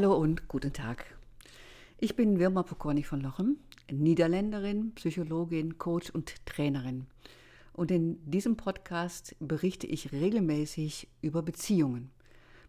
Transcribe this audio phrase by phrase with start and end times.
[0.00, 1.06] Hallo und guten Tag.
[1.98, 3.56] Ich bin Wirma Pokorny von Lochem,
[3.90, 7.08] Niederländerin, Psychologin, Coach und Trainerin.
[7.72, 12.12] Und in diesem Podcast berichte ich regelmäßig über Beziehungen.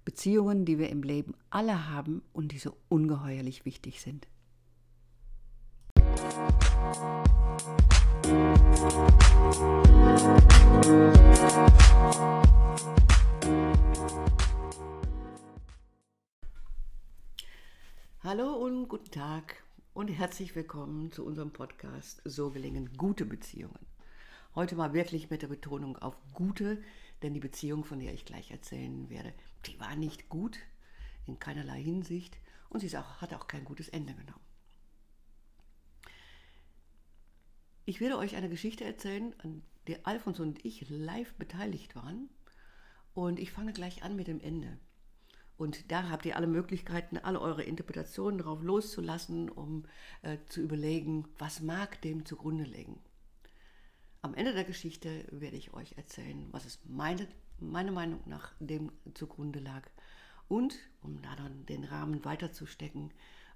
[0.05, 4.25] Beziehungen, die wir im Leben alle haben und die so ungeheuerlich wichtig sind.
[18.21, 23.79] Hallo und guten Tag und herzlich willkommen zu unserem Podcast So gelingen gute Beziehungen.
[24.55, 26.83] Heute mal wirklich mit der Betonung auf gute,
[27.21, 29.33] denn die Beziehung, von der ich gleich erzählen werde,
[29.67, 30.59] die war nicht gut
[31.27, 32.37] in keinerlei Hinsicht
[32.67, 34.43] und sie auch, hat auch kein gutes Ende genommen.
[37.85, 42.29] Ich werde euch eine Geschichte erzählen, an der Alfons und ich live beteiligt waren.
[43.13, 44.77] Und ich fange gleich an mit dem Ende.
[45.59, 49.83] Und da habt ihr alle Möglichkeiten, alle eure Interpretationen darauf loszulassen, um
[50.21, 52.97] äh, zu überlegen, was mag dem zugrunde liegen.
[54.21, 57.27] Am Ende der Geschichte werde ich euch erzählen, was es meine,
[57.59, 59.85] meiner Meinung nach dem zugrunde lag.
[60.47, 63.11] Und, um da dann den Rahmen weiterzustecken,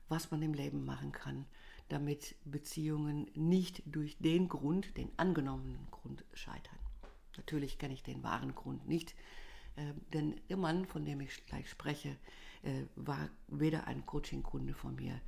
[0.09, 1.45] was man im Leben machen kann,
[1.87, 6.79] damit Beziehungen nicht durch den Grund, den angenommenen Grund scheitern.
[7.37, 9.15] Natürlich kenne ich den wahren Grund nicht,
[9.75, 12.17] äh, denn der Mann, von dem ich gleich spreche,
[12.63, 15.19] äh, war weder ein Coaching-Kunde von mir,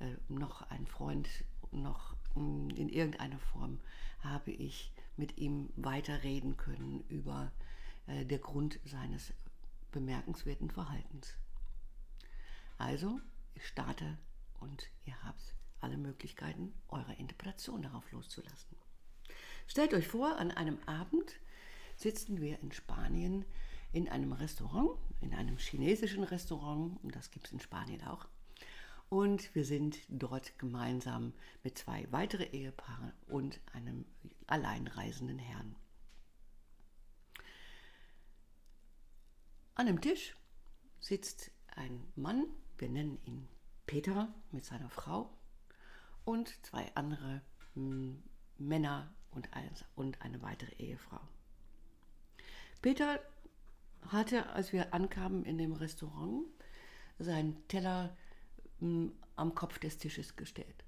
[0.00, 1.28] äh, noch ein Freund,
[1.70, 3.80] noch mh, mm, in irgendeiner Form
[4.20, 7.52] habe ich mit ihm weiterreden können über
[8.06, 9.32] äh, der Grund seines
[9.90, 11.34] bemerkenswerten Verhaltens.
[12.78, 13.20] Also,
[13.54, 14.18] ich starte
[14.60, 18.76] und ihr habt alle Möglichkeiten, eure Interpretation darauf loszulassen.
[19.66, 21.38] Stellt euch vor, an einem Abend
[21.96, 23.44] sitzen wir in Spanien
[23.92, 28.26] in einem Restaurant, in einem chinesischen Restaurant, und das gibt es in Spanien auch.
[29.08, 34.06] Und wir sind dort gemeinsam mit zwei weiteren Ehepaaren und einem
[34.46, 35.76] alleinreisenden Herrn.
[39.74, 40.34] An dem Tisch
[41.00, 42.46] sitzt ein Mann,
[42.78, 43.48] wir nennen ihn
[43.86, 45.30] Peter mit seiner Frau
[46.24, 47.42] und zwei andere
[47.74, 48.22] hm,
[48.58, 51.20] Männer und, ein, und eine weitere Ehefrau.
[52.80, 53.20] Peter
[54.08, 56.46] hatte, als wir ankamen in dem Restaurant,
[57.18, 58.16] seinen Teller
[58.78, 60.84] hm, am Kopf des Tisches gestellt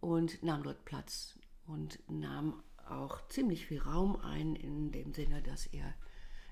[0.00, 5.66] und nahm dort Platz und nahm auch ziemlich viel Raum ein in dem Sinne, dass
[5.66, 5.94] er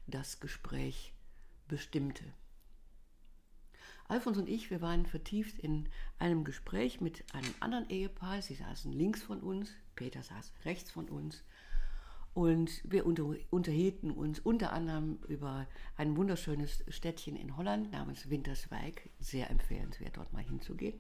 [0.07, 1.13] das Gespräch
[1.69, 2.25] bestimmte.
[4.09, 5.89] Alfons und ich, wir waren vertieft in
[6.19, 8.43] einem Gespräch mit einem anderen Ehepaar.
[8.43, 11.45] Sie saßen links von uns, Peter saß rechts von uns.
[12.35, 15.67] Und wir unter, unterhielten uns unter anderem über
[15.97, 19.11] ein wunderschönes Städtchen in Holland namens Winterswijk.
[19.19, 20.99] Sehr empfehlenswert, dort mal hinzugehen.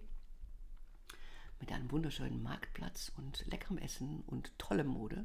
[1.58, 5.24] Mit einem wunderschönen Marktplatz und leckerem Essen und tollem Mode.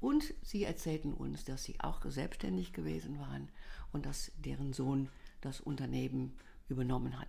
[0.00, 3.48] Und sie erzählten uns, dass sie auch selbstständig gewesen waren
[3.92, 5.08] und dass deren Sohn
[5.40, 6.36] das Unternehmen
[6.68, 7.28] übernommen hat.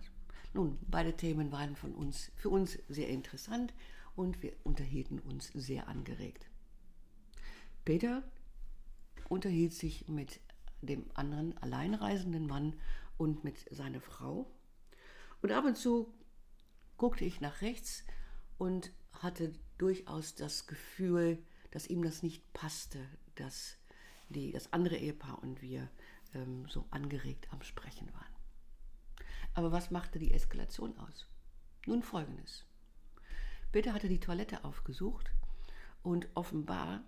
[0.52, 3.72] Nun, beide Themen waren von uns, für uns sehr interessant
[4.14, 6.49] und wir unterhielten uns sehr angeregt.
[7.84, 8.22] Peter
[9.28, 10.40] unterhielt sich mit
[10.82, 12.74] dem anderen alleinreisenden Mann
[13.16, 14.50] und mit seiner Frau.
[15.42, 16.12] Und ab und zu
[16.96, 18.04] guckte ich nach rechts
[18.58, 22.98] und hatte durchaus das Gefühl, dass ihm das nicht passte,
[23.34, 23.76] dass
[24.28, 25.88] die, das andere Ehepaar und wir
[26.34, 28.34] ähm, so angeregt am Sprechen waren.
[29.54, 31.26] Aber was machte die Eskalation aus?
[31.86, 32.64] Nun folgendes.
[33.72, 35.30] Peter hatte die Toilette aufgesucht
[36.02, 37.04] und offenbar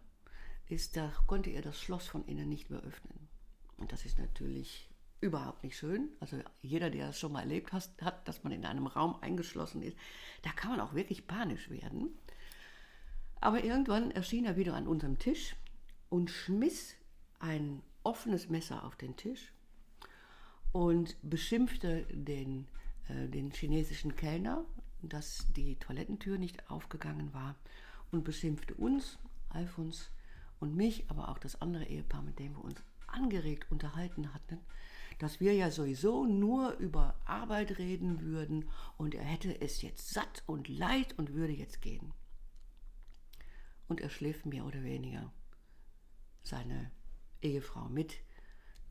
[0.68, 3.28] ist da, konnte er das Schloss von innen nicht mehr öffnen.
[3.76, 4.88] Und das ist natürlich
[5.20, 6.08] überhaupt nicht schön.
[6.20, 9.82] Also jeder, der das schon mal erlebt hat, hat, dass man in einem Raum eingeschlossen
[9.82, 9.96] ist,
[10.42, 12.10] da kann man auch wirklich panisch werden.
[13.40, 15.56] Aber irgendwann erschien er wieder an unserem Tisch
[16.08, 16.94] und schmiss
[17.38, 19.52] ein offenes Messer auf den Tisch
[20.72, 22.66] und beschimpfte den,
[23.08, 24.64] äh, den chinesischen Kellner,
[25.02, 27.56] dass die Toilettentür nicht aufgegangen war
[28.10, 30.10] und beschimpfte uns, Alfons
[30.62, 34.58] und mich, aber auch das andere Ehepaar, mit dem wir uns angeregt unterhalten hatten,
[35.18, 40.42] dass wir ja sowieso nur über Arbeit reden würden und er hätte es jetzt satt
[40.46, 42.14] und leid und würde jetzt gehen.
[43.88, 45.32] Und er schläft mehr oder weniger
[46.44, 46.90] seine
[47.42, 48.20] Ehefrau mit,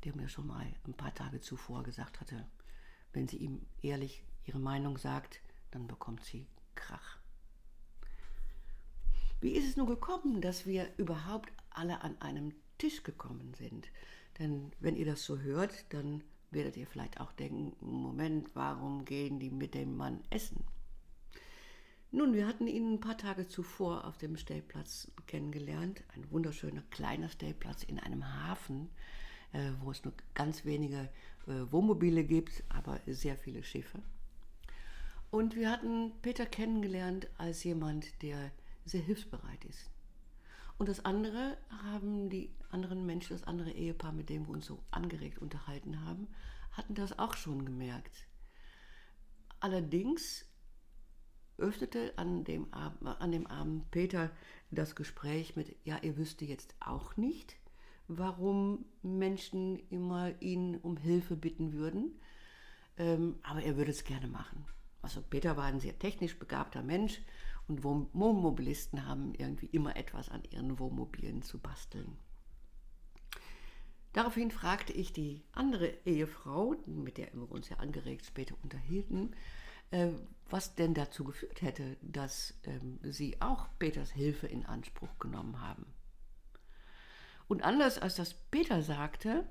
[0.04, 2.46] der mir schon mal ein paar Tage zuvor gesagt hatte,
[3.14, 5.42] wenn sie ihm ehrlich ihre Meinung sagt,
[5.72, 7.22] dann bekommt sie Krach.
[9.42, 13.88] Wie ist es nun gekommen, dass wir überhaupt alle an einem Tisch gekommen sind?
[14.40, 19.40] Denn wenn ihr das so hört, dann werdet ihr vielleicht auch denken, Moment, warum gehen
[19.40, 20.64] die mit dem Mann essen?
[22.14, 26.04] Nun, wir hatten ihn ein paar Tage zuvor auf dem Stellplatz kennengelernt.
[26.14, 28.90] Ein wunderschöner kleiner Stellplatz in einem Hafen,
[29.54, 31.10] äh, wo es nur ganz wenige
[31.48, 34.00] äh, Wohnmobile gibt, aber sehr viele Schiffe.
[35.30, 38.52] Und wir hatten Peter kennengelernt als jemand, der
[38.84, 39.90] sehr hilfsbereit ist.
[40.82, 44.80] Und das andere haben die anderen Menschen, das andere Ehepaar, mit dem wir uns so
[44.90, 46.28] angeregt unterhalten haben,
[46.72, 48.26] hatten das auch schon gemerkt.
[49.60, 50.44] Allerdings
[51.60, 54.32] öffnete an dem, Abend, an dem Abend Peter
[54.72, 57.58] das Gespräch mit, ja, er wüsste jetzt auch nicht,
[58.08, 62.20] warum Menschen immer ihn um Hilfe bitten würden,
[62.98, 64.66] ähm, aber er würde es gerne machen.
[65.04, 67.22] Also Peter war ein sehr technisch begabter Mensch
[67.72, 72.18] und Wohnmobilisten haben irgendwie immer etwas an ihren Wohnmobilen zu basteln.
[74.14, 79.34] Daraufhin fragte ich die andere Ehefrau, mit der wir uns ja angeregt später unterhielten,
[79.92, 80.10] äh,
[80.50, 85.86] was denn dazu geführt hätte, dass ähm, sie auch Peters Hilfe in Anspruch genommen haben.
[87.48, 89.46] Und anders als das Peter sagte,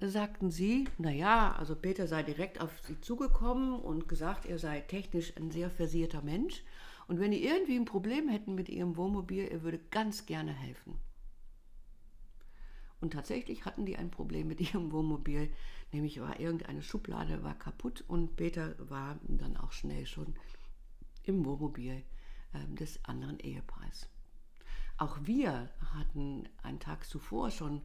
[0.00, 5.36] sagten sie, naja, also Peter sei direkt auf sie zugekommen und gesagt, er sei technisch
[5.36, 6.62] ein sehr versierter Mensch.
[7.08, 10.98] Und wenn die irgendwie ein Problem hätten mit ihrem Wohnmobil, er würde ganz gerne helfen.
[13.00, 15.50] Und tatsächlich hatten die ein Problem mit ihrem Wohnmobil,
[15.92, 20.34] nämlich war irgendeine Schublade war kaputt und Peter war dann auch schnell schon
[21.22, 22.02] im Wohnmobil
[22.52, 24.08] äh, des anderen Ehepaars.
[24.98, 27.82] Auch wir hatten einen Tag zuvor schon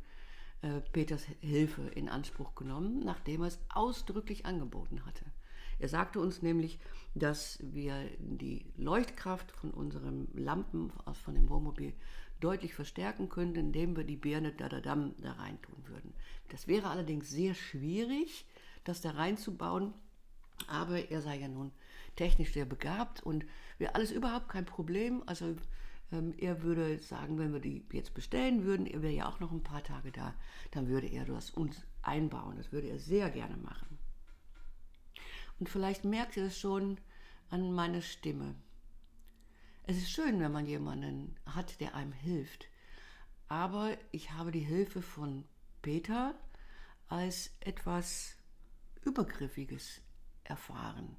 [0.62, 5.26] äh, Peters Hilfe in Anspruch genommen, nachdem er es ausdrücklich angeboten hatte.
[5.82, 6.80] Er sagte uns nämlich,
[7.16, 10.94] dass wir die Leuchtkraft von unseren Lampen
[11.24, 11.94] von dem Wohnmobil
[12.40, 16.14] deutlich verstärken könnten, indem wir die Birne da, da, da, da reintun würden.
[16.50, 18.46] Das wäre allerdings sehr schwierig,
[18.84, 19.96] das da reinzubauen,
[20.68, 21.72] aber er sei ja nun
[22.16, 23.44] technisch sehr begabt und
[23.80, 25.24] wäre alles überhaupt kein Problem.
[25.26, 25.56] Also
[26.12, 29.52] ähm, er würde sagen, wenn wir die jetzt bestellen würden, er wäre ja auch noch
[29.52, 30.36] ein paar Tage da,
[30.70, 32.58] dann würde er das uns einbauen.
[32.58, 33.98] Das würde er sehr gerne machen.
[35.62, 36.98] Und vielleicht merkt ihr es schon
[37.52, 38.56] an meiner Stimme.
[39.84, 42.68] Es ist schön, wenn man jemanden hat, der einem hilft.
[43.48, 45.44] Aber ich habe die Hilfe von
[45.84, 46.34] Peter
[47.10, 48.38] als etwas
[49.04, 50.02] Übergriffiges
[50.46, 51.16] erfahren.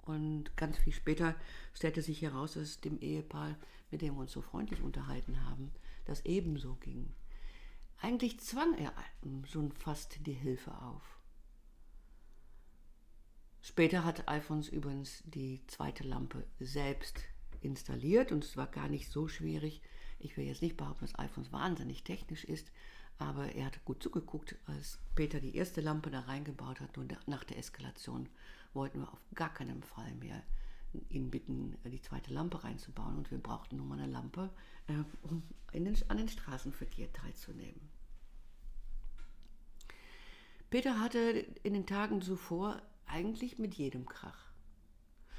[0.00, 1.36] Und ganz viel später
[1.72, 3.56] stellte sich heraus, dass dem Ehepaar,
[3.92, 5.70] mit dem wir uns so freundlich unterhalten haben,
[6.04, 7.14] das ebenso ging.
[8.00, 8.92] Eigentlich zwang er
[9.44, 11.21] schon fast die Hilfe auf.
[13.62, 17.20] Später hat Alfons übrigens die zweite Lampe selbst
[17.60, 19.80] installiert und es war gar nicht so schwierig.
[20.18, 22.72] Ich will jetzt nicht behaupten, dass Alfons wahnsinnig technisch ist,
[23.18, 27.44] aber er hat gut zugeguckt, als Peter die erste Lampe da reingebaut hat und nach
[27.44, 28.28] der Eskalation
[28.74, 30.42] wollten wir auf gar keinen Fall mehr
[31.08, 34.50] ihn bitten, die zweite Lampe reinzubauen und wir brauchten nur mal eine Lampe,
[34.88, 34.92] äh,
[35.22, 35.42] um
[35.72, 37.80] den, an den Straßenverkehr teilzunehmen.
[40.68, 44.52] Peter hatte in den Tagen zuvor eigentlich mit jedem Krach.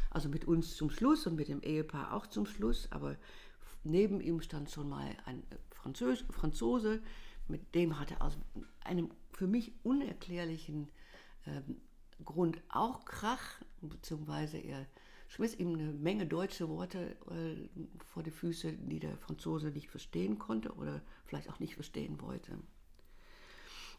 [0.09, 3.17] Also mit uns zum Schluss und mit dem Ehepaar auch zum Schluss, aber
[3.83, 7.01] neben ihm stand schon mal ein Französ Franzose,
[7.47, 8.37] mit dem hatte aus
[8.83, 10.89] einem für mich unerklärlichen
[11.45, 11.81] ähm,
[12.23, 14.87] Grund auch Krach, beziehungsweise er
[15.27, 17.67] schmiss ihm eine Menge deutsche Worte äh,
[18.05, 22.59] vor die Füße, die der Franzose nicht verstehen konnte oder vielleicht auch nicht verstehen wollte.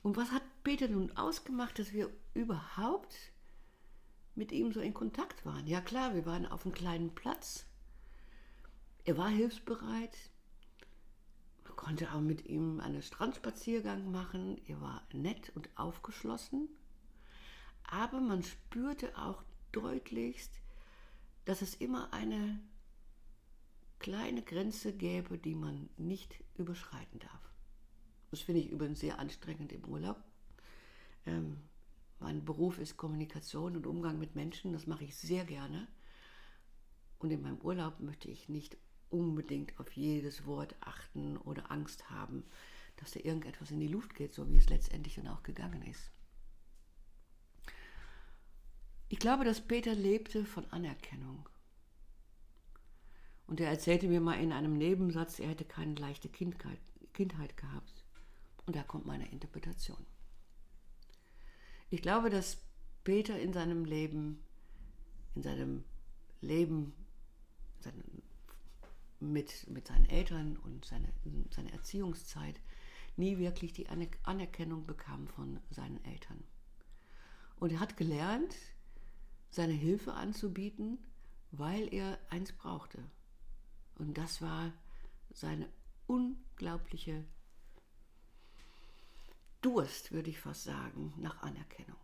[0.03, 3.17] Und was hat Peter nun ausgemacht, dass wir überhaupt
[4.35, 5.67] mit ihm so in Kontakt waren.
[5.67, 7.67] Ja klar, wir waren auf einem kleinen Platz.
[9.05, 10.17] Er war hilfsbereit.
[11.65, 14.61] Man konnte auch mit ihm einen Strandspaziergang machen.
[14.67, 16.69] Er war nett und aufgeschlossen.
[17.85, 20.53] Aber man spürte auch deutlichst,
[21.45, 22.61] dass es immer eine
[23.99, 27.51] kleine Grenze gäbe, die man nicht überschreiten darf.
[28.31, 30.23] Das finde ich übrigens sehr anstrengend im Urlaub.
[31.27, 31.61] Ähm,
[32.19, 34.73] mein Beruf ist Kommunikation und Umgang mit Menschen.
[34.73, 35.89] Das mache ich sehr gerne.
[37.19, 38.77] Und in meinem Urlaub möchte ich nicht
[39.11, 42.45] unbedingt auf jedes Wort achten oder Angst haben,
[42.97, 46.11] dass da irgendetwas in die Luft geht, so wie es letztendlich dann auch gegangen ist.
[49.09, 51.49] Ich glaube, dass Peter lebte von Anerkennung.
[53.47, 56.81] Und er erzählte mir mal in einem Nebensatz, er hätte keine leichte Kindheit,
[57.57, 58.05] gehabt.
[58.67, 60.05] Und da kommt meine Interpretation.
[61.95, 62.57] Ich glaube, dass
[63.05, 64.43] Peter in seinem Leben,
[65.37, 65.85] in seinem
[66.41, 66.93] Leben
[69.21, 71.13] mit, mit seinen Eltern und seine,
[71.55, 72.61] seine Erziehungszeit
[73.17, 73.87] nie wirklich die
[74.25, 76.43] Anerkennung bekam von seinen Eltern.
[77.61, 78.57] Und er hat gelernt,
[79.51, 80.99] seine Hilfe anzubieten,
[81.53, 82.99] weil er eins brauchte.
[83.95, 84.73] Und das war
[85.33, 85.69] seine
[86.09, 87.25] unglaubliche
[89.65, 91.97] Durst, würde ich fast sagen, nach Anerkennung.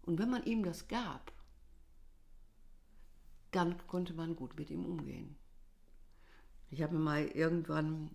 [0.00, 1.30] Und wenn man ihm das gab,
[3.50, 5.36] dann konnte man gut mit ihm umgehen.
[6.70, 8.10] Ich habe mir mal irgendwann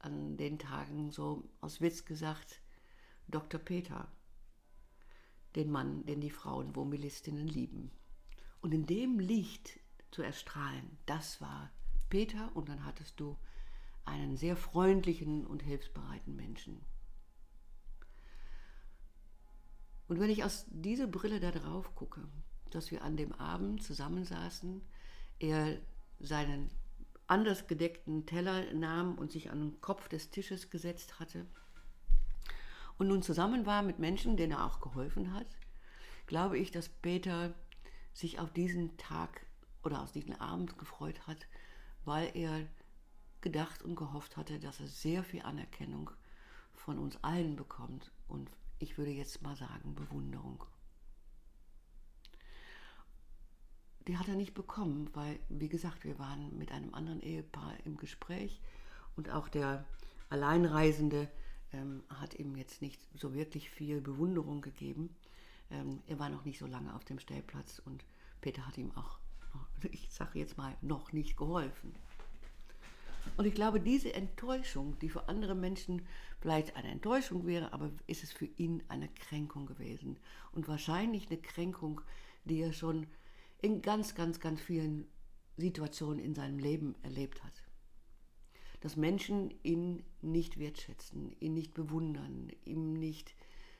[0.00, 2.60] an den Tagen so aus Witz gesagt,
[3.28, 3.60] Dr.
[3.60, 4.10] Peter,
[5.54, 7.92] den Mann, den die Frauen Womilistinnen lieben.
[8.60, 9.78] Und in dem Licht
[10.10, 11.70] zu erstrahlen, das war
[12.08, 13.36] Peter und dann hattest du
[14.04, 16.84] einen sehr freundlichen und hilfsbereiten Menschen.
[20.10, 22.20] Und wenn ich aus dieser Brille da drauf gucke,
[22.70, 24.82] dass wir an dem Abend zusammensaßen,
[25.38, 25.78] er
[26.18, 26.68] seinen
[27.28, 31.46] anders gedeckten Teller nahm und sich an den Kopf des Tisches gesetzt hatte
[32.98, 35.46] und nun zusammen war mit Menschen, denen er auch geholfen hat,
[36.26, 37.54] glaube ich, dass Peter
[38.12, 39.46] sich auf diesen Tag
[39.84, 41.46] oder auf diesen Abend gefreut hat,
[42.04, 42.66] weil er
[43.42, 46.10] gedacht und gehofft hatte, dass er sehr viel Anerkennung
[46.74, 50.64] von uns allen bekommt und ich würde jetzt mal sagen Bewunderung.
[54.10, 57.96] die hat er nicht bekommen, weil, wie gesagt, wir waren mit einem anderen Ehepaar im
[57.96, 58.60] Gespräch
[59.14, 59.84] und auch der
[60.30, 61.28] Alleinreisende
[61.72, 65.14] ähm, hat ihm jetzt nicht so wirklich viel Bewunderung gegeben.
[65.70, 68.04] Ähm, er war noch nicht so lange auf dem Stellplatz und
[68.40, 69.20] Peter hat ihm auch,
[69.90, 71.94] ich sage jetzt mal, noch nicht geholfen.
[73.40, 76.02] Und ich glaube, diese Enttäuschung, die für andere Menschen
[76.42, 80.18] vielleicht eine Enttäuschung wäre, aber ist es für ihn eine Kränkung gewesen.
[80.52, 82.02] Und wahrscheinlich eine Kränkung,
[82.44, 83.06] die er schon
[83.62, 85.06] in ganz, ganz, ganz vielen
[85.56, 87.62] Situationen in seinem Leben erlebt hat.
[88.80, 93.34] Dass Menschen ihn nicht wertschätzen, ihn nicht bewundern, ihm nicht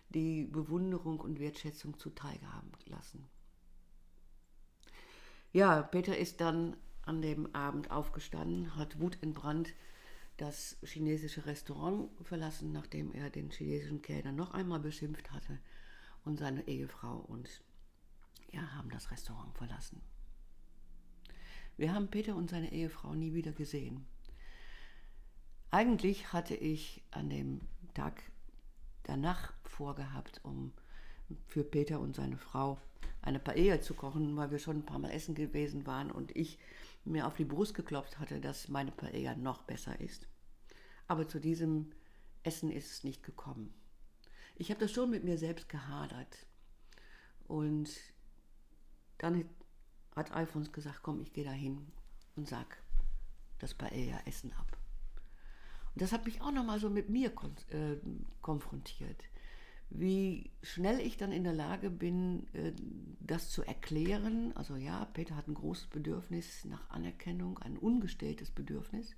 [0.08, 3.28] die Bewunderung und Wertschätzung zuteil haben lassen.
[5.52, 6.78] Ja, Peter ist dann
[7.10, 9.74] an dem Abend aufgestanden, hat wutentbrannt
[10.36, 15.58] das chinesische Restaurant verlassen, nachdem er den chinesischen Kellner noch einmal beschimpft hatte
[16.24, 17.62] und seine Ehefrau und
[18.52, 20.00] ja, haben das Restaurant verlassen.
[21.76, 24.06] Wir haben Peter und seine Ehefrau nie wieder gesehen.
[25.72, 27.60] Eigentlich hatte ich an dem
[27.92, 28.22] Tag
[29.02, 30.72] danach vorgehabt, um
[31.48, 32.78] für Peter und seine Frau
[33.20, 36.58] eine Paella zu kochen, weil wir schon ein paar Mal essen gewesen waren und ich
[37.04, 40.28] mir auf die Brust geklopft hatte, dass meine Paella noch besser ist.
[41.06, 41.92] Aber zu diesem
[42.42, 43.74] Essen ist es nicht gekommen.
[44.56, 46.46] Ich habe das schon mit mir selbst gehadert
[47.48, 47.90] und
[49.18, 49.44] dann
[50.14, 51.90] hat Alfons gesagt, komm, ich gehe da hin
[52.36, 52.82] und sag
[53.58, 54.76] das Paella-Essen ab.
[55.94, 57.96] Und das hat mich auch nochmal so mit mir kon äh,
[58.40, 59.24] konfrontiert.
[59.90, 62.72] Wie schnell ich dann in der Lage bin, äh,
[63.20, 64.52] das zu erklären.
[64.56, 69.16] Also ja, Peter hat ein großes Bedürfnis nach Anerkennung, ein ungestilltes Bedürfnis.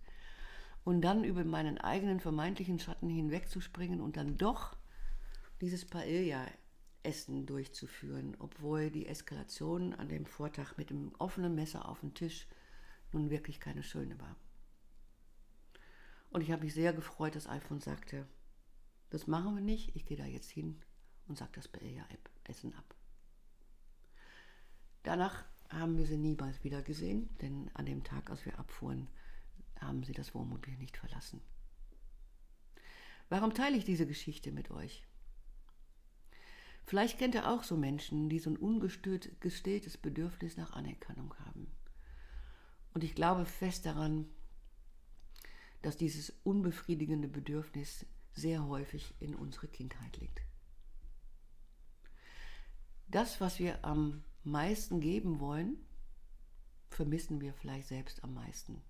[0.85, 4.77] Und dann über meinen eigenen vermeintlichen Schatten hinwegzuspringen und dann doch
[5.61, 6.47] dieses Paella
[7.05, 12.47] Essen durchzuführen, obwohl die Eskalation an dem Vortag mit dem offenen Messer auf dem Tisch
[13.13, 14.37] nun wirklich keine schöne war.
[16.31, 18.27] Und ich habe mich sehr gefreut, dass Alfons sagte,
[19.13, 20.81] das machen wir nicht, ich gehe da jetzt hin
[21.29, 22.95] und sage das Paella-Essen ab.
[25.03, 29.09] Danach haben wir sie niemals wieder gesehen, denn an dem Tag, als wir abfuhren,
[29.79, 31.43] haben sie das Wohnmobil nicht verlassen.
[33.29, 35.07] Warum teile ich diese Geschichte mit euch?
[36.87, 41.71] Vielleicht kennt ihr auch so Menschen, die so ein ungestilltes Bedürfnis nach Anerkennung haben.
[42.95, 44.27] Und ich glaube fest daran,
[45.83, 50.43] dass dieses unbefriedigende Bedürfnis sehr häufig in unserer Kindheit liegt.
[53.09, 55.77] Das, was wir am meisten geben wollen,
[56.89, 58.83] vermissen wir vielleicht selbst am meisten.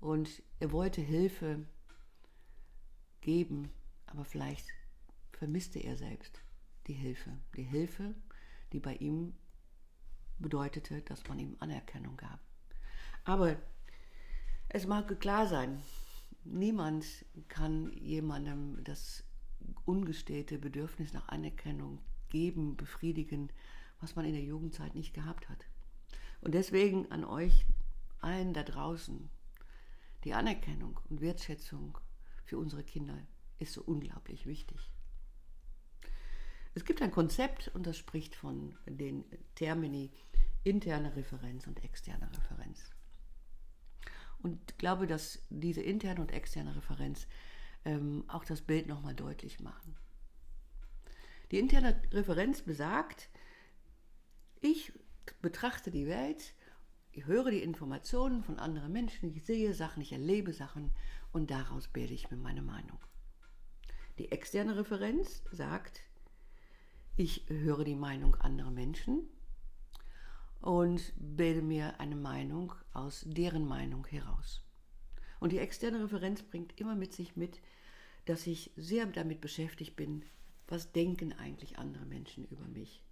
[0.00, 1.66] Und er wollte Hilfe
[3.20, 3.70] geben,
[4.06, 4.66] aber vielleicht
[5.32, 6.40] vermisste er selbst
[6.86, 7.38] die Hilfe.
[7.56, 8.14] Die Hilfe,
[8.72, 9.34] die bei ihm
[10.38, 12.40] bedeutete, dass man ihm Anerkennung gab.
[13.24, 13.56] Aber
[14.68, 15.82] es mag klar sein,
[16.50, 17.04] niemand
[17.48, 19.24] kann jemandem das
[19.84, 23.50] ungestillte Bedürfnis nach Anerkennung geben, befriedigen,
[24.00, 25.66] was man in der Jugendzeit nicht gehabt hat.
[26.40, 27.66] Und deswegen an euch
[28.20, 29.30] allen da draußen,
[30.24, 31.98] die Anerkennung und Wertschätzung
[32.44, 33.18] für unsere Kinder
[33.58, 34.90] ist so unglaublich wichtig.
[36.74, 39.24] Es gibt ein Konzept und das spricht von den
[39.54, 40.10] Termini
[40.62, 42.90] interne Referenz und externe Referenz.
[44.46, 47.26] Und glaube, dass diese interne und externe Referenz
[47.84, 49.96] ähm, auch das Bild nochmal deutlich machen.
[51.50, 53.28] Die interne Referenz besagt,
[54.60, 54.92] ich
[55.42, 56.54] betrachte die Welt,
[57.10, 60.92] ich höre die Informationen von anderen Menschen, ich sehe Sachen, ich erlebe Sachen
[61.32, 63.00] und daraus bilde ich mir meine Meinung.
[64.18, 66.02] Die externe Referenz sagt,
[67.16, 69.28] ich höre die Meinung anderer Menschen
[70.60, 74.62] und bilde mir eine Meinung aus deren Meinung heraus.
[75.38, 77.60] Und die externe Referenz bringt immer mit sich mit,
[78.24, 80.24] dass ich sehr damit beschäftigt bin,
[80.68, 83.02] was denken eigentlich andere Menschen über mich.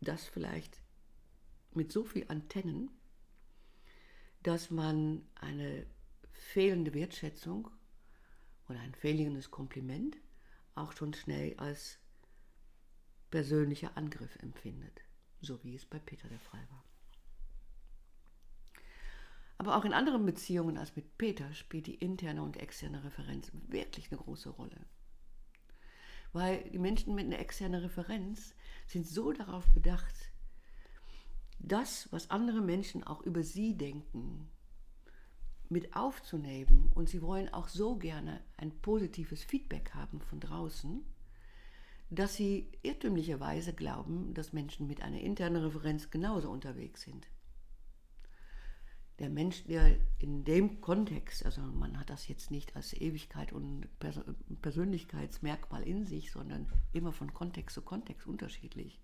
[0.00, 0.80] Das vielleicht
[1.72, 2.90] mit so viel Antennen,
[4.42, 5.86] dass man eine
[6.32, 7.70] fehlende Wertschätzung
[8.68, 10.16] oder ein fehlendes Kompliment
[10.74, 11.98] auch schon schnell als
[13.30, 15.02] persönlicher Angriff empfindet,
[15.40, 16.83] so wie es bei Peter der Fall war.
[19.58, 24.10] Aber auch in anderen Beziehungen als mit Peter spielt die interne und externe Referenz wirklich
[24.10, 24.86] eine große Rolle.
[26.32, 28.54] Weil die Menschen mit einer externen Referenz
[28.86, 30.14] sind so darauf bedacht,
[31.60, 34.50] das, was andere Menschen auch über sie denken,
[35.68, 36.90] mit aufzunehmen.
[36.94, 41.04] Und sie wollen auch so gerne ein positives Feedback haben von draußen,
[42.10, 47.28] dass sie irrtümlicherweise glauben, dass Menschen mit einer internen Referenz genauso unterwegs sind
[49.18, 53.86] der Mensch, der in dem Kontext, also man hat das jetzt nicht als Ewigkeit und
[54.60, 59.00] Persönlichkeitsmerkmal in sich, sondern immer von Kontext zu Kontext unterschiedlich.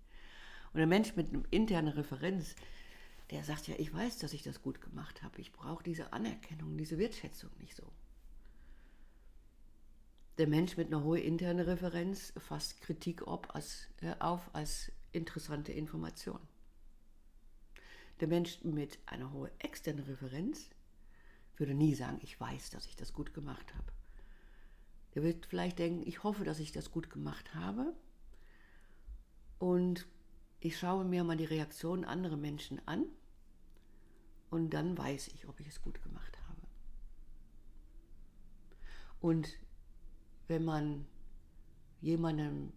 [0.73, 2.55] Und der Mensch mit einer internen Referenz,
[3.29, 6.77] der sagt ja, ich weiß, dass ich das gut gemacht habe, ich brauche diese Anerkennung,
[6.77, 7.89] diese Wertschätzung nicht so.
[10.37, 15.71] Der Mensch mit einer hohen internen Referenz fasst Kritik auf als, äh, auf als interessante
[15.71, 16.39] Information.
[18.21, 20.69] Der Mensch mit einer hohen externen Referenz
[21.57, 23.91] würde nie sagen, ich weiß, dass ich das gut gemacht habe.
[25.15, 27.95] Der wird vielleicht denken, ich hoffe, dass ich das gut gemacht habe.
[29.57, 30.07] Und
[30.59, 33.05] ich schaue mir mal die Reaktionen anderer Menschen an
[34.51, 36.61] und dann weiß ich, ob ich es gut gemacht habe.
[39.19, 39.57] Und
[40.47, 41.07] wenn man
[42.01, 42.71] jemandem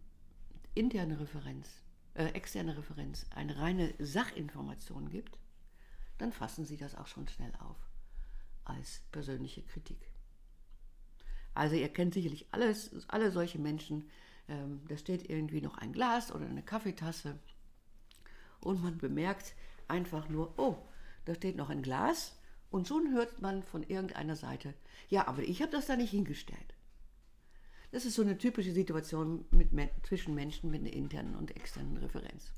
[0.74, 1.83] interne Referenz
[2.14, 5.38] äh, externe Referenz eine reine Sachinformation gibt,
[6.18, 7.76] dann fassen Sie das auch schon schnell auf
[8.64, 10.10] als persönliche Kritik.
[11.54, 14.10] Also ihr kennt sicherlich alles, alle solche Menschen,
[14.48, 17.38] ähm, da steht irgendwie noch ein Glas oder eine Kaffeetasse
[18.60, 19.54] und man bemerkt
[19.88, 20.76] einfach nur, oh,
[21.24, 22.36] da steht noch ein Glas
[22.70, 24.74] und schon hört man von irgendeiner Seite,
[25.08, 26.73] ja, aber ich habe das da nicht hingestellt.
[27.94, 29.68] Das ist so eine typische Situation mit,
[30.02, 32.50] zwischen Menschen mit einer internen und externen Referenz.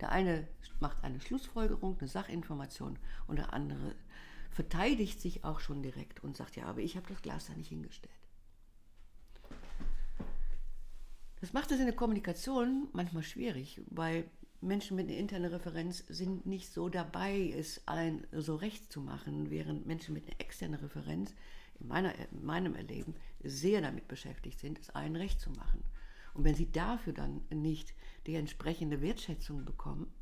[0.00, 0.48] Der eine
[0.80, 3.94] macht eine Schlussfolgerung, eine Sachinformation und der andere
[4.50, 7.68] verteidigt sich auch schon direkt und sagt, ja, aber ich habe das Glas da nicht
[7.68, 8.12] hingestellt.
[11.40, 14.28] Das macht es in der Kommunikation manchmal schwierig, weil
[14.60, 19.48] Menschen mit einer internen Referenz sind nicht so dabei, es allen so recht zu machen,
[19.48, 21.36] während Menschen mit einer externen Referenz
[21.78, 25.84] in, meiner, in meinem Erleben sehr damit beschäftigt sind, es allen recht zu machen.
[26.34, 27.94] Und wenn sie dafür dann nicht
[28.26, 30.12] die entsprechende Wertschätzung bekommen,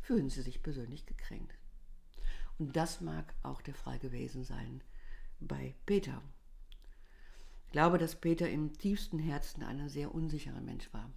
[0.00, 1.58] fühlen sie sich persönlich gekränkt.
[2.58, 4.82] Und das mag auch der Fall gewesen sein
[5.40, 6.22] bei Peter.
[7.66, 11.12] Ich glaube, dass Peter im tiefsten Herzen ein sehr unsicherer Mensch war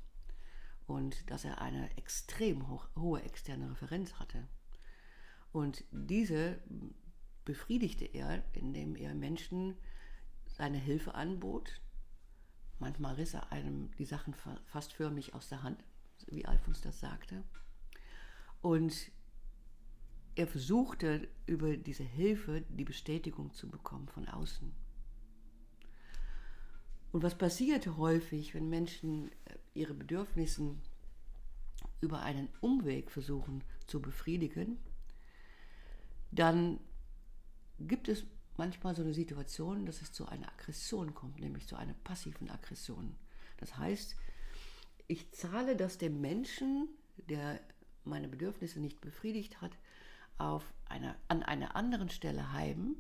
[0.86, 4.48] und dass er eine extrem hoch, hohe externe Referenz hatte.
[5.52, 6.60] Und diese
[7.46, 9.78] befriedigte er, indem er Menschen
[10.62, 11.82] seine Hilfe anbot.
[12.78, 15.84] Manchmal riss er einem die Sachen fast förmlich aus der Hand,
[16.28, 17.44] wie Alfons das sagte.
[18.62, 18.94] Und
[20.36, 24.72] er versuchte über diese Hilfe die Bestätigung zu bekommen von außen.
[27.12, 30.76] Und was passierte häufig, wenn Menschen äh, ihre Bedürfnisse
[32.02, 34.78] über einen Umweg versuchen zu befriedigen,
[36.30, 36.80] dann
[37.80, 41.94] gibt es manchmal so eine Situation, dass es zu einer Aggression kommt, nämlich zu einer
[41.94, 43.16] passiven Aggression.
[43.58, 44.16] Das heißt,
[45.08, 46.88] ich zahle das dem Menschen,
[47.30, 47.60] der
[48.04, 49.78] meine Bedürfnisse nicht befriedigt hat,
[50.38, 52.96] auf eine, an einer anderen Stelle heim,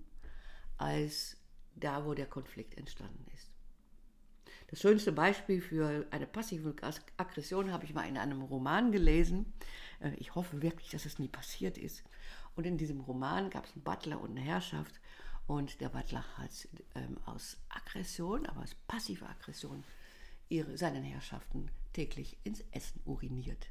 [0.77, 1.37] als
[1.75, 3.51] da, wo der Konflikt entstanden ist.
[4.67, 6.73] Das schönste Beispiel für eine passive
[7.17, 9.53] Aggression habe ich mal in einem Roman gelesen.
[9.99, 12.03] Äh, ich hoffe wirklich, dass es nie passiert ist.
[12.55, 14.99] Und in diesem Roman gab es einen Butler und eine Herrschaft.
[15.51, 19.83] Und der Butler hat ähm, aus Aggression, aber aus passiver Aggression,
[20.47, 23.67] ihre, seinen Herrschaften täglich ins Essen uriniert.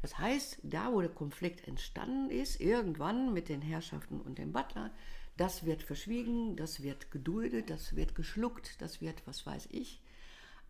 [0.00, 4.90] Das heißt, da wo der Konflikt entstanden ist, irgendwann mit den Herrschaften und dem Butler,
[5.36, 10.00] das wird verschwiegen, das wird geduldet, das wird geschluckt, das wird, was weiß ich.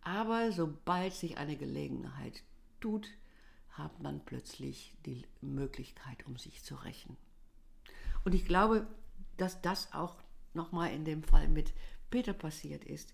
[0.01, 2.43] Aber sobald sich eine Gelegenheit
[2.81, 3.07] tut,
[3.69, 7.15] hat man plötzlich die Möglichkeit, um sich zu rächen.
[8.25, 8.85] Und ich glaube,
[9.37, 10.21] dass das auch
[10.53, 11.73] nochmal in dem Fall mit
[12.09, 13.13] Peter passiert ist.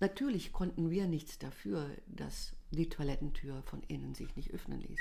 [0.00, 5.00] Natürlich konnten wir nichts dafür, dass die Toilettentür von innen sich nicht öffnen ließ.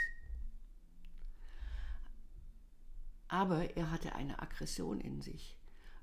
[3.28, 5.58] Aber er hatte eine Aggression in sich,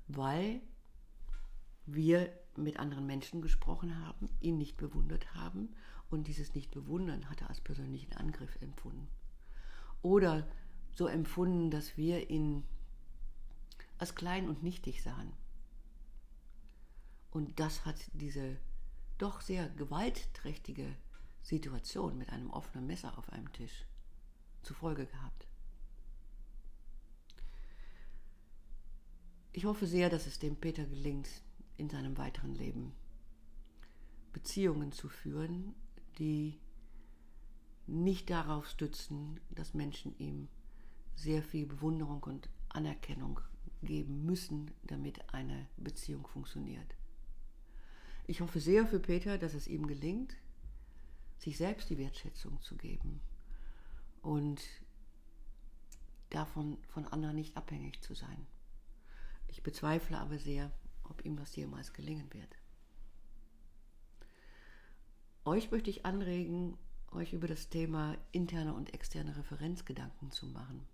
[0.07, 0.61] weil
[1.85, 5.75] wir mit anderen Menschen gesprochen haben, ihn nicht bewundert haben
[6.09, 9.07] und dieses Nicht-Bewundern hat er als persönlichen Angriff empfunden.
[10.01, 10.47] Oder
[10.93, 12.63] so empfunden, dass wir ihn
[13.97, 15.33] als klein und nichtig sahen.
[17.31, 18.57] Und das hat diese
[19.17, 20.95] doch sehr gewaltträchtige
[21.41, 23.85] Situation mit einem offenen Messer auf einem Tisch
[24.63, 25.47] zur Folge gehabt.
[29.53, 31.29] Ich hoffe sehr, dass es dem Peter gelingt,
[31.77, 32.93] in seinem weiteren Leben
[34.33, 35.73] Beziehungen zu führen,
[36.17, 36.59] die
[37.87, 40.49] nicht darauf stützen, dass Menschen ihm
[41.15, 43.39] sehr viel Bewunderung und Anerkennung
[43.81, 46.95] geben müssen, damit eine Beziehung funktioniert.
[48.27, 50.35] Ich hoffe sehr für Peter, dass es ihm gelingt,
[51.37, 53.21] sich selbst die Wertschätzung zu geben
[54.21, 54.61] und
[56.29, 58.47] davon von anderen nicht abhängig zu sein.
[59.47, 60.71] Ich bezweifle aber sehr,
[61.03, 62.57] ob ihm das jemals gelingen wird.
[65.45, 66.77] Euch möchte ich anregen,
[67.11, 70.87] euch über das Thema interne und externe Referenz Gedanken zu machen.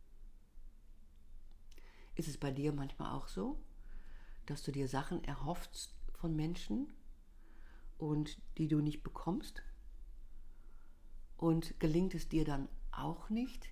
[2.16, 3.60] Ist es bei dir manchmal auch so,
[4.46, 6.92] dass du dir Sachen erhoffst von Menschen
[7.98, 9.64] und die du nicht bekommst?
[11.38, 13.70] Und gelingt es dir dann auch nicht,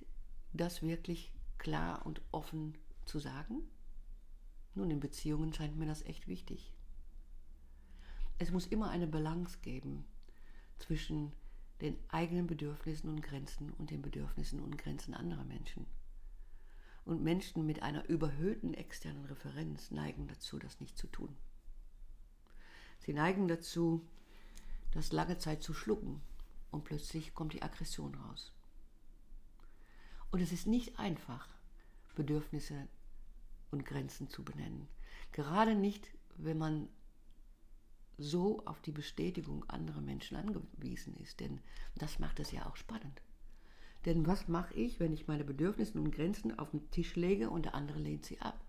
[0.54, 3.62] das wirklich klar und offen zu sagen?
[4.74, 6.74] Nun, in Beziehungen scheint mir das echt wichtig.
[8.38, 10.06] Es muss immer eine Balance geben
[10.80, 11.34] zwischen
[11.82, 15.86] den eigenen Bedürfnissen und Grenzen und den Bedürfnissen und Grenzen anderer Menschen.
[17.10, 21.36] Und Menschen mit einer überhöhten externen Referenz neigen dazu, das nicht zu tun.
[23.00, 24.08] Sie neigen dazu,
[24.92, 26.22] das lange Zeit zu schlucken
[26.70, 28.54] und plötzlich kommt die Aggression raus.
[30.30, 31.50] Und es ist nicht einfach,
[32.14, 32.88] Bedürfnisse
[33.72, 34.88] und Grenzen zu benennen.
[35.32, 36.90] Gerade nicht, wenn man
[38.20, 41.40] so auf die Bestätigung anderer Menschen angewiesen ist.
[41.40, 41.60] Denn
[41.96, 43.24] das macht es ja auch spannend.
[44.06, 47.66] Denn was mache ich, wenn ich meine Bedürfnisse und Grenzen auf den Tisch lege und
[47.66, 48.64] der andere lehnt sie ab?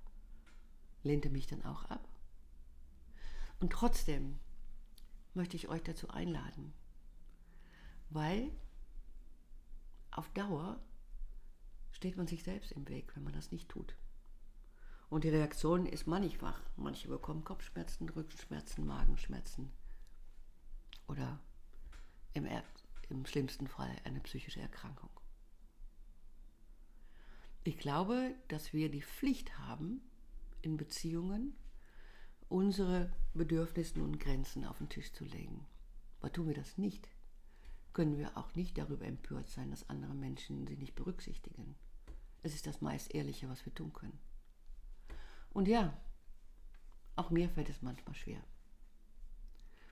[1.02, 2.08] Lehnt er mich dann auch ab?
[3.60, 4.38] Und trotzdem
[5.34, 6.72] möchte ich euch dazu einladen,
[8.08, 8.50] weil
[10.10, 10.80] auf Dauer
[11.92, 13.94] steht man sich selbst im Weg, wenn man das nicht tut.
[15.08, 16.60] Und die Reaktion ist mannigfach.
[16.76, 19.72] Manche bekommen Kopfschmerzen, Rückenschmerzen, Magenschmerzen
[21.08, 21.40] oder
[22.32, 22.46] im,
[23.08, 25.10] im schlimmsten Fall eine psychische Erkrankung.
[27.62, 30.00] Ich glaube, dass wir die Pflicht haben,
[30.62, 31.54] in Beziehungen
[32.48, 35.66] unsere Bedürfnisse und Grenzen auf den Tisch zu legen.
[36.20, 37.08] Aber tun wir das nicht,
[37.92, 41.76] können wir auch nicht darüber empört sein, dass andere Menschen sie nicht berücksichtigen.
[42.42, 44.18] Es ist das meist Ehrliche, was wir tun können.
[45.50, 45.96] Und ja,
[47.16, 48.42] auch mir fällt es manchmal schwer.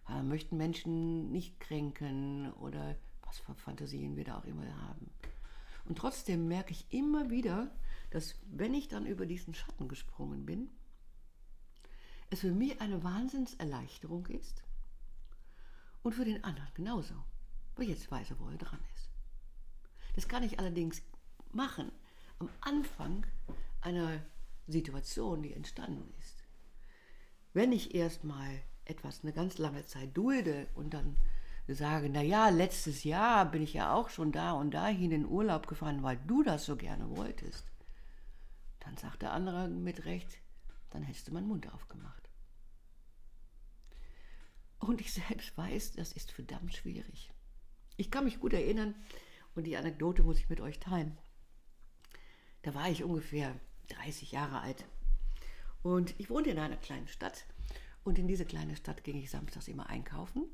[0.07, 5.11] Wir möchten Menschen nicht kränken oder was für Fantasien wir da auch immer haben.
[5.89, 7.71] Und trotzdem merke ich immer wieder,
[8.11, 10.71] dass wenn ich dann über diesen Schatten gesprungen bin,
[12.31, 14.63] es für mich eine Wahnsinnserleichterung ist
[16.03, 17.15] und für den anderen genauso,
[17.77, 19.11] weil jetzt weiß er, wo er dran ist.
[20.15, 21.01] Das kann ich allerdings
[21.53, 21.91] machen
[22.39, 23.27] am Anfang
[23.81, 24.21] einer
[24.67, 26.45] Situation, die entstanden ist.
[27.55, 31.17] Wenn ich erstmal etwas eine ganz lange Zeit dulde und dann
[31.75, 35.67] sage, na ja, letztes Jahr bin ich ja auch schon da und dahin in Urlaub
[35.67, 37.65] gefahren, weil du das so gerne wolltest,
[38.81, 40.39] dann sagt der andere mit Recht,
[40.89, 42.31] dann hättest du meinen Mund aufgemacht.
[44.79, 47.31] Und ich selbst weiß, das ist verdammt schwierig.
[47.99, 48.95] Ich kann mich gut erinnern,
[49.55, 51.19] und die Anekdote muss ich mit euch teilen.
[52.63, 54.87] Da war ich ungefähr 30 Jahre alt.
[55.83, 57.45] Und ich wohnte in einer kleinen Stadt.
[58.05, 60.49] Und in diese kleine Stadt ging ich samstags immer einkaufen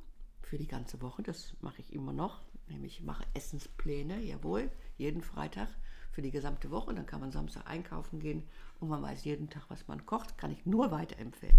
[0.46, 1.22] für die ganze Woche.
[1.22, 2.42] Das mache ich immer noch.
[2.68, 5.68] Nämlich ich mache Essenspläne, jawohl, jeden Freitag
[6.12, 6.94] für die gesamte Woche.
[6.94, 8.44] Dann kann man Samstag einkaufen gehen
[8.80, 10.38] und man weiß jeden Tag, was man kocht.
[10.38, 11.58] Kann ich nur weiterempfehlen.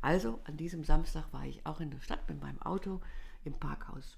[0.00, 3.00] Also an diesem Samstag war ich auch in der Stadt mit meinem Auto
[3.44, 4.16] im Parkhaus.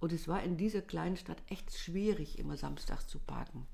[0.00, 3.66] Und es war in dieser kleinen Stadt echt schwierig, immer samstags zu parken.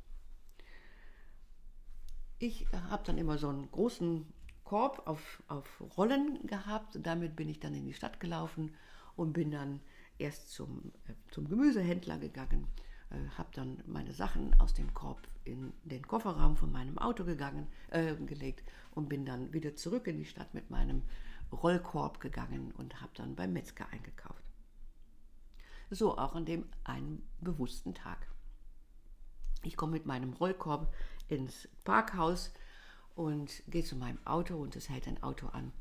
[2.38, 4.26] Ich habe dann immer so einen großen
[4.64, 6.98] Korb auf, auf Rollen gehabt.
[7.00, 8.74] Damit bin ich dann in die Stadt gelaufen
[9.16, 9.80] und bin dann
[10.18, 12.66] erst zum, äh, zum Gemüsehändler gegangen,
[13.10, 17.66] äh, habe dann meine Sachen aus dem Korb in den Kofferraum von meinem Auto gegangen,
[17.90, 21.02] äh, gelegt und bin dann wieder zurück in die Stadt mit meinem
[21.52, 24.42] Rollkorb gegangen und habe dann beim Metzger eingekauft.
[25.90, 28.26] So auch an dem einen bewussten Tag.
[29.62, 30.92] Ich komme mit meinem Rollkorb
[31.28, 32.52] ins Parkhaus
[33.14, 35.72] und gehe zu meinem Auto und es hält ein Auto an.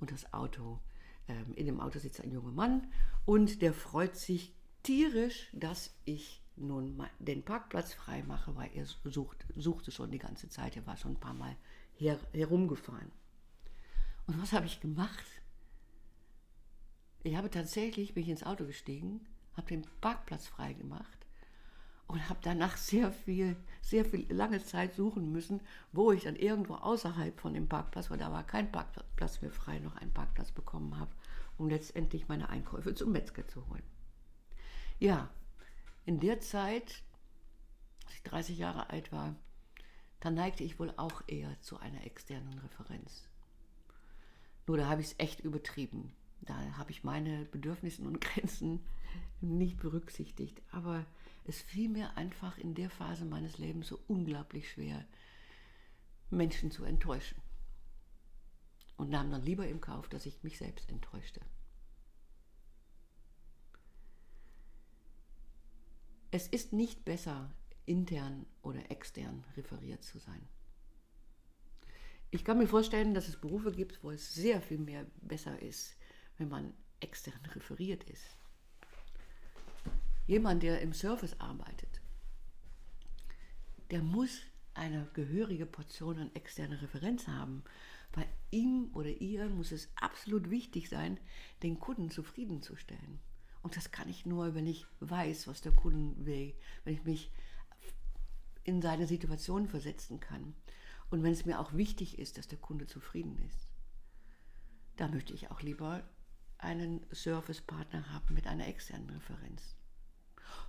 [0.00, 0.80] Und das Auto,
[1.54, 2.86] in dem Auto sitzt ein junger Mann
[3.24, 9.46] und der freut sich tierisch, dass ich nun den Parkplatz frei mache, weil er sucht,
[9.56, 10.76] suchte schon die ganze Zeit.
[10.76, 11.56] Er war schon ein paar Mal
[11.94, 13.10] her, herumgefahren.
[14.26, 15.26] Und was habe ich gemacht?
[17.22, 19.20] Ich habe tatsächlich, bin ich ins Auto gestiegen,
[19.56, 21.21] habe den Parkplatz frei gemacht
[22.06, 25.60] und habe danach sehr viel, sehr viel lange Zeit suchen müssen,
[25.92, 29.78] wo ich dann irgendwo außerhalb von dem Parkplatz, weil da war kein Parkplatz mehr frei,
[29.78, 31.12] noch einen Parkplatz bekommen habe,
[31.56, 33.82] um letztendlich meine Einkäufe zum Metzger zu holen.
[34.98, 35.30] Ja,
[36.04, 37.02] in der Zeit,
[38.06, 39.34] als ich 30 Jahre alt war,
[40.20, 43.28] da neigte ich wohl auch eher zu einer externen Referenz.
[44.66, 46.12] Nur da habe ich es echt übertrieben.
[46.42, 48.84] Da habe ich meine Bedürfnisse und Grenzen
[49.40, 50.62] nicht berücksichtigt.
[50.70, 51.04] Aber
[51.44, 55.04] es fiel mir einfach in der Phase meines Lebens so unglaublich schwer,
[56.30, 57.40] Menschen zu enttäuschen.
[58.96, 61.40] Und nahm dann lieber im Kauf, dass ich mich selbst enttäuschte.
[66.30, 67.52] Es ist nicht besser,
[67.84, 70.48] intern oder extern referiert zu sein.
[72.30, 75.96] Ich kann mir vorstellen, dass es Berufe gibt, wo es sehr viel mehr besser ist,
[76.38, 78.36] wenn man extern referiert ist.
[80.32, 82.00] Jemand, der im Service arbeitet,
[83.90, 84.40] der muss
[84.72, 87.62] eine gehörige Portion an externer Referenz haben.
[88.12, 91.20] Bei ihm oder ihr muss es absolut wichtig sein,
[91.62, 93.18] den Kunden zufriedenzustellen.
[93.60, 97.30] Und das kann ich nur, wenn ich weiß, was der Kunden will, wenn ich mich
[98.64, 100.54] in seine Situation versetzen kann
[101.10, 103.68] und wenn es mir auch wichtig ist, dass der Kunde zufrieden ist.
[104.96, 106.02] Da möchte ich auch lieber
[106.56, 109.76] einen Servicepartner haben mit einer externen Referenz.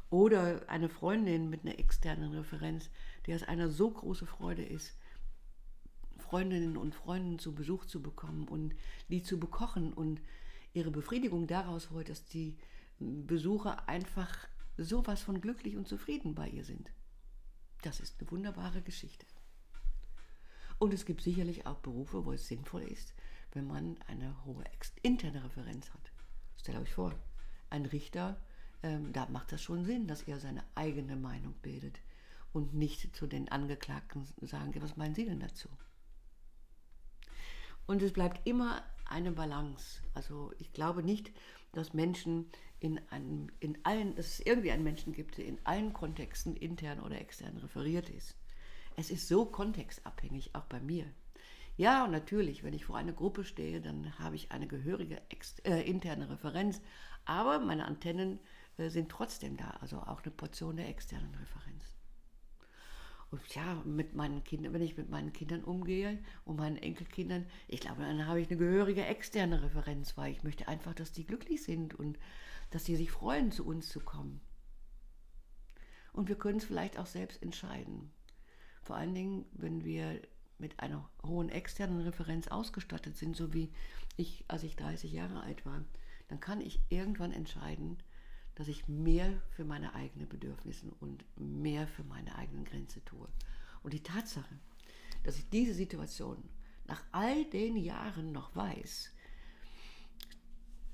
[0.10, 2.90] Oder eine Freundin mit einer externen Referenz,
[3.26, 4.96] der es einer so große Freude ist,
[6.18, 8.76] Freundinnen und Freunden zu Besuch zu bekommen und
[9.10, 10.22] die zu bekochen und
[10.74, 12.58] ihre Befriedigung daraus holt, dass die
[13.00, 16.92] Besucher einfach sowas von glücklich und zufrieden bei ihr sind.
[17.82, 19.26] Das ist eine wunderbare Geschichte.
[20.80, 23.14] Und es gibt sicherlich auch Berufe, wo es sinnvoll ist,
[23.52, 24.64] wenn man eine hohe
[25.02, 26.12] interne Referenz hat.
[26.58, 27.14] Stellt euch vor,
[27.70, 28.42] ein Richter,
[28.84, 32.00] ähm, da macht das schon Sinn, dass er seine eigene Meinung bildet
[32.52, 35.70] und nicht zu den Angeklagten sagen, was meinen Sie denn dazu?
[37.86, 40.02] Und es bleibt immer eine Balance.
[40.14, 41.32] Also ich glaube nicht,
[41.72, 45.94] dass Menschen in, einem, in allen, dass es irgendwie einen Menschen gibt, der in allen
[45.94, 48.36] Kontexten intern oder extern referiert ist.
[48.96, 51.06] Es ist so kontextabhängig, auch bei mir.
[51.76, 55.22] Ja, und natürlich, wenn ich vor einer Gruppe stehe, dann habe ich eine gehörige
[55.64, 56.82] äh, interne Referenz,
[57.26, 58.40] aber meine Antennen
[58.78, 61.96] sind trotzdem da, also auch eine Portion der externen Referenz.
[63.34, 67.80] Und ja, mit meinen Kindern, wenn ich mit meinen Kindern umgehe und meinen Enkelkindern, ich
[67.80, 71.64] glaube, dann habe ich eine gehörige externe Referenz, weil ich möchte einfach, dass die glücklich
[71.64, 72.20] sind und
[72.70, 74.40] dass sie sich freuen, zu uns zu kommen.
[76.12, 78.12] Und wir können es vielleicht auch selbst entscheiden.
[78.84, 80.22] Vor allen Dingen, wenn wir
[80.60, 83.72] mit einer hohen externen Referenz ausgestattet sind, so wie
[84.16, 85.84] ich, als ich 30 Jahre alt war,
[86.28, 87.98] dann kann ich irgendwann entscheiden,
[88.56, 93.28] dass ich mehr für meine eigenen Bedürfnisse und mehr für meine eigenen Grenzen tue.
[93.82, 94.60] Und die Tatsache,
[95.24, 96.38] dass ich diese Situation
[96.86, 99.12] nach all den Jahren noch weiß,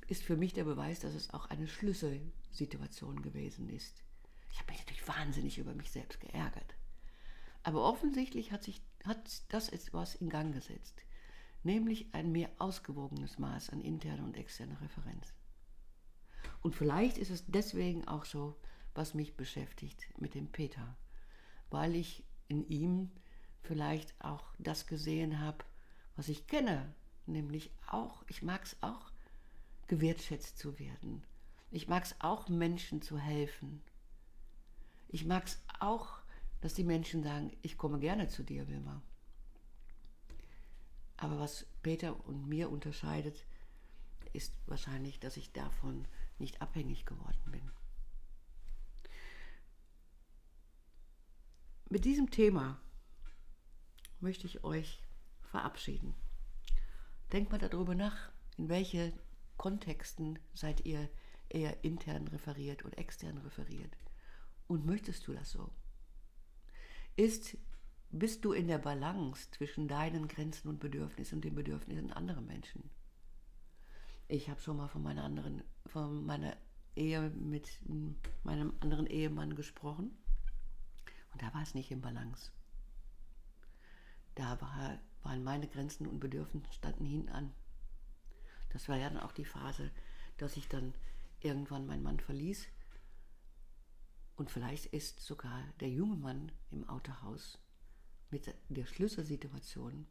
[0.08, 4.04] ist für mich der Beweis, dass es auch eine Schlüsselsituation gewesen ist.
[4.52, 6.76] Ich habe mich natürlich wahnsinnig über mich selbst geärgert.
[7.63, 11.04] Aber offensichtlich hat, sich, hat das etwas in Gang gesetzt,
[11.63, 15.34] nämlich ein mehr ausgewogenes Maß an interner und externer Referenz.
[16.62, 18.56] Und vielleicht ist es deswegen auch so,
[18.93, 20.97] was mich beschäftigt mit dem Peter,
[21.69, 23.12] weil ich in ihm
[23.62, 25.63] vielleicht auch das gesehen habe,
[26.15, 26.93] was ich kenne,
[27.25, 29.12] nämlich auch, ich mag es auch,
[29.88, 31.23] gewertschätzt zu werden.
[31.71, 33.82] Ich mag es auch, Menschen zu helfen.
[35.08, 36.19] Ich mag es auch,
[36.62, 39.02] dass die Menschen sagen, ich komme gerne zu dir, Wilma.
[41.17, 43.45] Aber was Peter und mir unterscheidet,
[44.34, 46.06] ist wahrscheinlich, dass ich davon
[46.39, 47.71] nicht abhängig geworden bin.
[51.89, 52.80] Mit diesem Thema
[54.19, 55.02] möchte ich euch
[55.41, 56.13] verabschieden.
[57.32, 59.13] Denkt mal darüber nach, in welche
[59.58, 61.10] Kontexten seid ihr
[61.49, 63.97] eher intern referiert oder extern referiert?
[64.67, 65.71] Und möchtest du das so?
[67.15, 67.58] Ist,
[68.12, 72.89] bist du in der Balance zwischen deinen Grenzen und Bedürfnissen und den Bedürfnissen anderer Menschen?
[74.32, 76.56] Ich habe schon mal von meiner anderen, von meiner
[76.96, 77.68] Ehe mit
[78.44, 80.15] meinem anderen Ehemann gesprochen
[81.34, 82.52] und da war es nicht im Balance.
[84.36, 87.52] Da war, waren meine Grenzen und Bedürfnisse standen hinten an.
[88.70, 89.89] Das war ja dann auch die Phase,
[90.38, 90.94] dass ich dann
[91.39, 92.68] irgendwann meinen Mann verließ.
[94.36, 97.58] Und vielleicht ist sogar der junge Mann im Autohaus
[98.30, 100.06] mit der Schlüsselsituation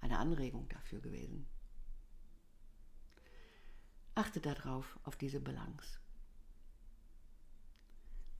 [0.00, 1.48] eine Anregung dafür gewesen.
[4.14, 5.98] Achte darauf, auf diese Balance.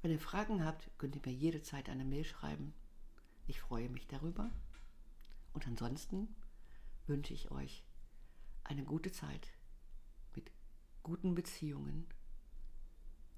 [0.02, 2.74] Wenn ihr Fragen habt, könnt ihr mir jederzeit eine Mail schreiben.
[3.46, 4.50] Ich freue mich darüber.
[5.54, 6.34] Und ansonsten
[7.06, 7.84] wünsche ich euch
[8.64, 9.48] eine gute Zeit
[10.34, 10.50] mit
[11.02, 12.06] guten Beziehungen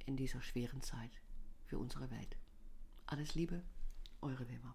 [0.05, 1.21] in dieser schweren Zeit
[1.67, 2.37] für unsere Welt.
[3.07, 3.63] Alles Liebe,
[4.21, 4.75] eure Weber.